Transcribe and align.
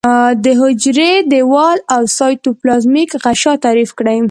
د 0.43 0.45
حجروي 0.59 1.13
دیوال 1.31 1.77
او 1.95 2.01
سایتوپلازمیک 2.19 3.09
غشا 3.23 3.53
تعریف 3.65 3.91
کړي. 3.99 4.19